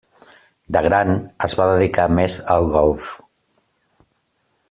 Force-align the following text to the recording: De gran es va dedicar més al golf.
De 0.77 0.81
gran 0.85 1.11
es 1.49 1.55
va 1.59 1.67
dedicar 1.73 2.07
més 2.21 2.39
al 2.57 2.67
golf. 2.79 3.13